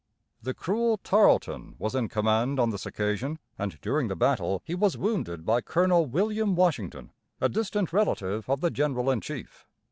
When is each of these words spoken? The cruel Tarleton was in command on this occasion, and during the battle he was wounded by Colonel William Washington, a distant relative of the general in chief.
The 0.41 0.55
cruel 0.55 0.97
Tarleton 0.97 1.75
was 1.77 1.93
in 1.93 2.09
command 2.09 2.59
on 2.59 2.71
this 2.71 2.87
occasion, 2.87 3.37
and 3.59 3.79
during 3.81 4.07
the 4.07 4.15
battle 4.15 4.63
he 4.65 4.73
was 4.73 4.97
wounded 4.97 5.45
by 5.45 5.61
Colonel 5.61 6.07
William 6.07 6.55
Washington, 6.55 7.11
a 7.39 7.47
distant 7.47 7.93
relative 7.93 8.49
of 8.49 8.61
the 8.61 8.71
general 8.71 9.11
in 9.11 9.21
chief. 9.21 9.67